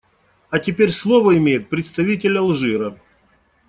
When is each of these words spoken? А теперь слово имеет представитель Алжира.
А 0.49 0.57
теперь 0.57 0.89
слово 0.89 1.37
имеет 1.37 1.69
представитель 1.69 2.35
Алжира. 2.35 2.97